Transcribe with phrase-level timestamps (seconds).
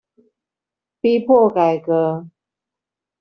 [0.99, 2.25] 逼迫改革